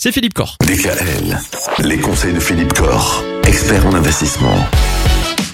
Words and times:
C'est 0.00 0.12
Philippe 0.12 0.34
Corr. 0.34 0.54
DKL, 0.64 1.40
les 1.80 1.98
conseils 1.98 2.32
de 2.32 2.38
Philippe 2.38 2.72
Corr, 2.72 3.24
expert 3.48 3.84
en 3.84 3.94
investissement. 3.94 4.54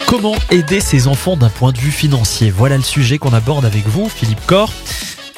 Comment 0.07 0.35
aider 0.51 0.81
ses 0.81 1.09
enfants 1.09 1.39
d'un 1.39 1.49
point 1.49 1.73
de 1.73 1.79
vue 1.79 1.91
financier? 1.91 2.51
Voilà 2.51 2.77
le 2.77 2.83
sujet 2.83 3.17
qu'on 3.17 3.33
aborde 3.33 3.65
avec 3.65 3.87
vous, 3.89 4.07
Philippe 4.07 4.45
Corr. 4.45 4.71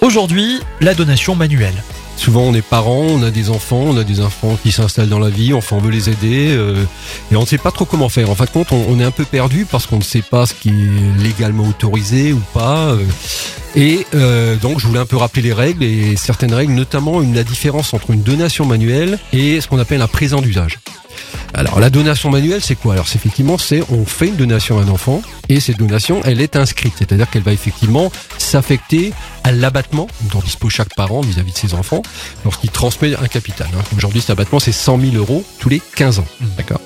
Aujourd'hui, 0.02 0.58
la 0.80 0.92
donation 0.94 1.36
manuelle. 1.36 1.80
Souvent, 2.16 2.40
on 2.40 2.54
est 2.54 2.62
parents, 2.62 3.04
on 3.08 3.22
a 3.22 3.30
des 3.30 3.48
enfants, 3.48 3.84
on 3.86 3.96
a 3.96 4.02
des 4.02 4.20
enfants 4.20 4.58
qui 4.60 4.72
s'installent 4.72 5.08
dans 5.08 5.20
la 5.20 5.30
vie, 5.30 5.54
enfin, 5.54 5.76
on 5.76 5.80
veut 5.80 5.92
les 5.92 6.10
aider, 6.10 6.48
euh, 6.56 6.84
et 7.30 7.36
on 7.36 7.42
ne 7.42 7.46
sait 7.46 7.58
pas 7.58 7.70
trop 7.70 7.84
comment 7.84 8.08
faire. 8.08 8.28
En 8.28 8.34
fin 8.34 8.46
de 8.46 8.50
compte, 8.50 8.72
on, 8.72 8.86
on 8.88 8.98
est 8.98 9.04
un 9.04 9.12
peu 9.12 9.24
perdu 9.24 9.66
parce 9.70 9.86
qu'on 9.86 9.98
ne 9.98 10.02
sait 10.02 10.22
pas 10.22 10.46
ce 10.46 10.54
qui 10.54 10.70
est 10.70 11.22
légalement 11.22 11.68
autorisé 11.68 12.32
ou 12.32 12.42
pas. 12.52 12.86
euh, 12.88 13.04
et 13.76 14.06
euh, 14.14 14.56
donc, 14.56 14.80
je 14.80 14.86
voulais 14.86 14.98
un 14.98 15.06
peu 15.06 15.16
rappeler 15.16 15.42
les 15.42 15.52
règles 15.52 15.84
et 15.84 16.16
certaines 16.16 16.54
règles, 16.54 16.72
notamment 16.72 17.22
une, 17.22 17.34
la 17.34 17.44
différence 17.44 17.92
entre 17.94 18.10
une 18.10 18.22
donation 18.22 18.64
manuelle 18.64 19.18
et 19.32 19.60
ce 19.60 19.68
qu'on 19.68 19.78
appelle 19.78 20.00
un 20.02 20.08
présent 20.08 20.40
d'usage. 20.40 20.78
Alors 21.54 21.80
la 21.80 21.88
donation 21.88 22.30
manuelle, 22.30 22.60
c'est 22.62 22.74
quoi? 22.74 22.92
Alors 22.94 23.08
c'est 23.08 23.16
effectivement, 23.16 23.56
c'est 23.56 23.82
on 23.90 24.04
fait 24.04 24.28
une 24.28 24.36
donation 24.36 24.78
à 24.78 24.82
un 24.82 24.88
enfant 24.88 25.22
et 25.48 25.60
cette 25.60 25.78
donation, 25.78 26.20
elle 26.24 26.40
est 26.40 26.56
inscrite, 26.56 26.92
c'est-à-dire 26.98 27.30
qu'elle 27.30 27.42
va 27.42 27.52
effectivement 27.52 28.12
s'affecter 28.36 29.12
à 29.44 29.52
l'abattement 29.52 30.08
dont 30.32 30.40
dispose 30.40 30.72
chaque 30.72 30.94
parent 30.94 31.20
vis-à-vis 31.22 31.52
de 31.52 31.58
ses 31.58 31.74
enfants 31.74 32.02
lorsqu'il 32.44 32.70
transmet 32.70 33.14
un 33.16 33.28
capital. 33.28 33.68
hein. 33.74 33.82
Aujourd'hui, 33.96 34.20
cet 34.20 34.30
abattement, 34.30 34.60
c'est 34.60 34.72
100 34.72 35.00
000 35.00 35.14
euros 35.16 35.44
tous 35.58 35.68
les 35.70 35.80
15 35.94 36.18
ans. 36.18 36.26
D'accord? 36.58 36.80
donc, 36.80 36.85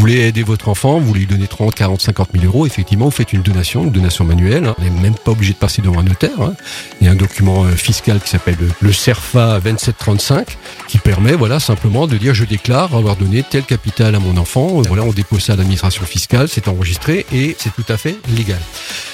voulez 0.00 0.20
aider 0.26 0.42
votre 0.42 0.68
enfant, 0.68 0.98
vous 0.98 1.12
lui 1.14 1.26
donner 1.26 1.46
30, 1.46 1.74
40, 1.74 2.00
50 2.00 2.28
000 2.32 2.44
euros, 2.46 2.66
effectivement, 2.66 3.04
vous 3.06 3.10
faites 3.10 3.32
une 3.32 3.42
donation, 3.42 3.84
une 3.84 3.90
donation 3.90 4.24
manuelle. 4.24 4.64
hein. 4.64 4.74
Vous 4.78 4.84
n'êtes 4.84 5.00
même 5.00 5.14
pas 5.14 5.32
obligé 5.32 5.52
de 5.52 5.58
passer 5.58 5.82
devant 5.82 6.00
un 6.00 6.04
notaire. 6.04 6.40
hein. 6.40 6.54
Il 7.00 7.06
y 7.06 7.08
a 7.08 7.12
un 7.12 7.16
document 7.16 7.64
euh, 7.64 7.72
fiscal 7.72 8.18
qui 8.20 8.30
s'appelle 8.30 8.56
le, 8.60 8.68
le 8.80 8.92
CERFA 8.92 9.60
2735 9.60 10.56
qui 10.88 10.98
permet, 10.98 11.32
voilà, 11.32 11.60
simplement 11.60 12.06
de 12.06 12.16
dire 12.16 12.34
je 12.34 12.44
déclare 12.44 12.94
avoir 12.96 13.16
donné 13.16 13.42
tel 13.42 13.62
capital 13.64 14.14
à 14.14 14.18
mon 14.20 14.36
enfant. 14.36 14.80
Euh, 14.80 14.82
Voilà, 14.88 15.02
on 15.04 15.12
dépose 15.12 15.44
ça 15.44 15.52
à 15.52 15.56
l'administration 15.56 16.04
fiscale, 16.04 16.48
c'est 16.48 16.66
enregistré 16.68 17.26
et 17.32 17.54
c'est 17.58 17.72
tout 17.74 17.84
à 17.92 17.96
fait 17.96 18.16
légal. 18.34 18.60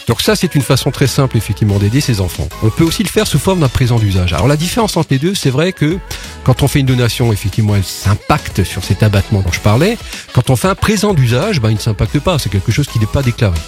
Donc 0.06 0.20
ça, 0.22 0.36
c'est 0.36 0.55
une 0.55 0.62
façon 0.62 0.92
très 0.92 1.08
simple, 1.08 1.36
effectivement, 1.36 1.78
d'aider 1.78 2.00
ses 2.00 2.20
enfants. 2.20 2.48
On 2.62 2.70
peut 2.70 2.84
aussi 2.84 3.02
le 3.02 3.08
faire 3.08 3.27
sous 3.27 3.41
forme 3.41 3.58
d'un 3.61 3.68
présent 3.68 3.98
d'usage. 3.98 4.33
Alors 4.33 4.46
la 4.46 4.56
différence 4.56 4.96
entre 4.96 5.08
les 5.11 5.18
deux, 5.18 5.34
c'est 5.34 5.50
vrai 5.50 5.72
que 5.72 5.98
quand 6.47 6.62
on 6.62 6.69
fait 6.69 6.78
une 6.78 6.86
donation, 6.86 7.33
effectivement, 7.33 7.75
elle 7.75 7.83
s'impacte 7.83 8.62
sur 8.62 8.84
cet 8.84 9.02
abattement 9.02 9.41
dont 9.41 9.50
je 9.50 9.58
parlais. 9.58 9.98
Quand 10.33 10.48
on 10.48 10.55
fait 10.55 10.69
un 10.69 10.77
présent 10.77 11.12
d'usage, 11.12 11.61
ben, 11.61 11.70
il 11.70 11.75
ne 11.75 11.80
s'impacte 11.80 12.20
pas. 12.20 12.39
C'est 12.39 12.50
quelque 12.50 12.70
chose 12.70 12.86
qui 12.86 13.00
n'est 13.00 13.06
pas 13.06 13.22
déclaré. 13.22 13.58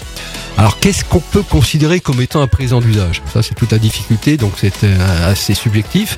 Alors, 0.57 0.79
qu'est-ce 0.79 1.03
qu'on 1.03 1.19
peut 1.19 1.43
considérer 1.43 1.99
comme 1.99 2.21
étant 2.21 2.41
un 2.41 2.47
présent 2.47 2.79
d'usage? 2.79 3.21
Ça, 3.33 3.43
c'est 3.43 3.53
toute 3.53 3.73
la 3.73 3.79
difficulté, 3.79 4.37
donc 4.37 4.53
c'est 4.55 4.85
euh, 4.85 5.29
assez 5.29 5.55
subjectif. 5.55 6.17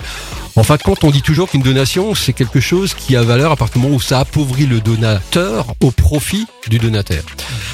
En 0.62 0.64
fin 0.64 0.76
de 0.76 0.84
compte, 0.84 1.04
on 1.04 1.10
dit 1.10 1.24
toujours 1.24 1.50
qu'une 1.50 1.64
donation, 1.64 2.14
c'est 2.14 2.34
quelque 2.34 2.60
chose 2.60 2.94
qui 2.94 3.16
a 3.16 3.24
valeur 3.24 3.52
à 3.52 3.56
partir 3.56 3.78
du 3.78 3.88
moment 3.88 3.96
où 3.96 4.00
ça 4.00 4.20
appauvrit 4.20 4.68
le 4.68 4.80
donateur 4.80 5.74
au 5.82 5.90
profit 5.90 6.46
du 6.70 6.78
donateur. 6.78 7.24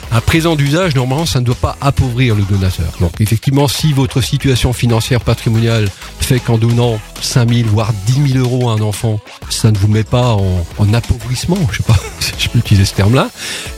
Un 0.10 0.22
présent 0.22 0.56
d'usage, 0.56 0.96
normalement, 0.96 1.26
ça 1.26 1.42
ne 1.42 1.46
doit 1.46 1.56
pas 1.56 1.76
appauvrir 1.82 2.34
le 2.34 2.44
donateur. 2.44 2.94
Donc, 3.02 3.20
effectivement, 3.20 3.68
si 3.68 3.92
votre 3.92 4.22
situation 4.22 4.72
financière 4.72 5.20
patrimoniale 5.20 5.90
fait 6.22 6.40
qu'en 6.40 6.58
donnant 6.58 6.98
5 7.22 7.54
000, 7.54 7.70
voire 7.70 7.92
10 8.06 8.34
000 8.34 8.46
euros 8.46 8.70
à 8.70 8.74
un 8.74 8.82
enfant, 8.82 9.20
ça 9.50 9.70
ne 9.72 9.78
vous 9.78 9.90
met 9.90 10.06
pas 10.06 10.36
en, 10.36 10.66
en 10.78 10.94
appauvrissement, 10.94 11.58
je 11.72 11.78
sais 11.78 11.84
pas 11.84 11.98
si 12.20 12.32
je 12.38 12.50
peux 12.50 12.60
utiliser 12.60 12.86
ce 12.86 12.96
terme-là, 12.96 13.30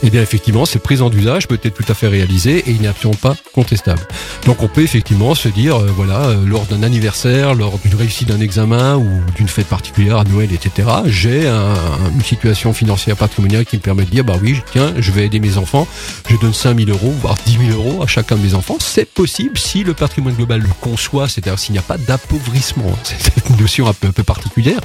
eh 0.04 0.10
bien, 0.10 0.22
effectivement, 0.22 0.66
ce 0.66 0.78
présent 0.78 1.10
d'usage 1.10 1.48
peut 1.48 1.58
être 1.62 1.74
tout 1.74 1.90
à 1.90 1.94
fait 1.94 2.08
réalisé 2.08 2.58
et 2.58 2.70
il 2.70 2.82
n'est 2.82 2.88
absolument 2.88 3.18
pas 3.20 3.34
contestable. 3.54 4.02
Donc, 4.46 4.62
on 4.62 4.68
peut 4.68 4.82
effectivement 4.82 5.34
se 5.34 5.48
dire, 5.48 5.76
euh, 5.76 5.90
voilà, 5.96 6.26
euh, 6.26 6.46
lors 6.46 6.66
d'un 6.66 6.84
anniversaire, 6.84 7.54
lors 7.54 7.78
d'une 7.78 7.96
réussite 7.96 8.28
d'un 8.28 8.40
examen 8.40 8.99
ou 9.00 9.34
d'une 9.36 9.48
fête 9.48 9.66
particulière 9.66 10.18
à 10.18 10.24
Noël, 10.24 10.48
etc., 10.52 10.88
j'ai 11.06 11.48
un- 11.48 11.74
une 12.14 12.22
situation 12.22 12.72
financière 12.72 13.16
patrimoniale 13.16 13.64
qui 13.64 13.76
me 13.76 13.80
permet 13.82 14.04
de 14.04 14.10
dire, 14.10 14.24
bah 14.24 14.36
oui, 14.42 14.60
tiens, 14.72 14.92
je 14.98 15.10
vais 15.12 15.26
aider 15.26 15.40
mes 15.40 15.56
enfants, 15.56 15.86
je 16.28 16.36
donne 16.36 16.54
5 16.54 16.76
000 16.78 16.90
euros, 16.90 17.14
voire 17.20 17.36
10 17.46 17.58
000 17.66 17.70
euros 17.78 18.02
à 18.02 18.06
chacun 18.06 18.36
de 18.36 18.42
mes 18.42 18.54
enfants. 18.54 18.76
C'est 18.80 19.08
possible 19.08 19.58
si 19.58 19.84
le 19.84 19.94
patrimoine 19.94 20.34
global 20.34 20.60
le 20.60 20.68
conçoit, 20.80 21.28
c'est-à-dire 21.28 21.58
s'il 21.58 21.72
n'y 21.72 21.78
a 21.78 21.82
pas 21.82 21.98
d'appauvrissement. 21.98 22.96
C'est 23.04 23.48
une 23.48 23.56
notion 23.56 23.88
un 23.88 23.92
peu, 23.92 24.08
un 24.08 24.12
peu 24.12 24.22
particulière. 24.22 24.80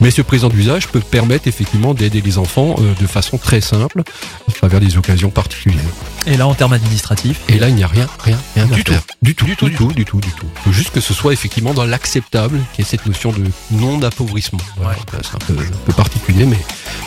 Mais 0.00 0.10
ce 0.10 0.22
présent 0.22 0.48
d'usage 0.48 0.88
peut 0.88 1.00
permettre 1.00 1.48
effectivement 1.48 1.94
d'aider 1.94 2.20
les 2.20 2.38
enfants 2.38 2.76
euh, 2.78 2.94
de 3.00 3.06
façon 3.06 3.38
très 3.38 3.60
simple, 3.60 4.02
à 4.48 4.52
travers 4.52 4.80
des 4.80 4.96
occasions 4.96 5.30
particulières. 5.30 5.80
Et 6.26 6.36
là, 6.36 6.46
en 6.46 6.54
termes 6.54 6.74
administratifs, 6.74 7.40
Et 7.48 7.58
là, 7.58 7.68
il 7.68 7.74
n'y 7.74 7.82
a 7.82 7.86
rien, 7.86 8.06
rien, 8.20 8.38
rien 8.54 8.66
Du 8.66 8.72
à 8.80 8.84
faire. 8.84 9.02
tout. 9.06 9.14
Du 9.22 9.34
tout, 9.34 9.44
Du 9.46 9.56
tout, 9.56 9.68
du 9.68 9.74
tout, 9.76 9.92
du 9.92 10.04
tout, 10.04 10.20
du 10.20 10.30
tout. 10.32 10.46
Faut 10.64 10.72
juste 10.72 10.90
que 10.90 11.00
ce 11.00 11.14
soit 11.14 11.32
effectivement 11.32 11.72
dans 11.74 11.84
l'acceptable, 11.84 12.58
qui 12.74 12.82
est 12.82 12.84
cette 12.84 13.06
notion 13.06 13.32
de 13.32 13.38
non-appauvrissement. 13.70 14.60
Voilà, 14.76 14.96
C'est 15.22 15.34
un 15.34 15.38
peu, 15.38 15.52
un 15.60 15.76
peu 15.86 15.92
particulier, 15.92 16.46
mais 16.46 16.58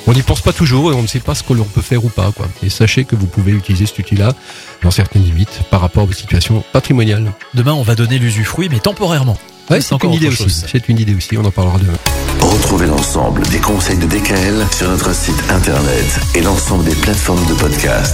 on 0.07 0.13
n'y 0.13 0.21
pense 0.21 0.41
pas 0.41 0.53
toujours 0.53 0.91
et 0.91 0.95
on 0.95 1.01
ne 1.01 1.07
sait 1.07 1.19
pas 1.19 1.35
ce 1.35 1.43
que 1.43 1.53
l'on 1.53 1.63
peut 1.65 1.81
faire 1.81 2.03
ou 2.03 2.09
pas, 2.09 2.31
quoi. 2.31 2.47
Et 2.63 2.69
sachez 2.69 3.05
que 3.05 3.15
vous 3.15 3.27
pouvez 3.27 3.51
utiliser 3.51 3.85
cet 3.85 3.99
outil-là 3.99 4.33
dans 4.81 4.91
certaines 4.91 5.23
limites 5.23 5.61
par 5.69 5.81
rapport 5.81 6.03
à 6.03 6.05
vos 6.05 6.13
situations 6.13 6.63
patrimoniales. 6.73 7.31
demain, 7.53 7.73
on 7.73 7.83
va 7.83 7.95
donner 7.95 8.19
l'usufruit, 8.19 8.69
mais 8.69 8.79
temporairement. 8.79 9.37
Ouais, 9.69 9.79
C'est 9.79 9.87
c'est 9.87 9.93
encore 9.93 10.09
une 10.11 10.17
idée 10.17 10.27
aussi. 10.27 10.49
C'est 10.67 10.89
une 10.89 10.99
idée 10.99 11.15
aussi. 11.15 11.37
On 11.37 11.45
en 11.45 11.51
parlera 11.51 11.77
demain. 11.77 11.93
Retrouvez 12.41 12.85
l'ensemble 12.87 13.43
des 13.47 13.59
conseils 13.59 13.97
de 13.97 14.05
DKL 14.05 14.65
sur 14.75 14.89
notre 14.89 15.15
site 15.15 15.41
internet 15.49 16.19
et 16.35 16.41
l'ensemble 16.41 16.83
des 16.83 16.95
plateformes 16.95 17.45
de 17.45 17.53
podcast. 17.53 18.11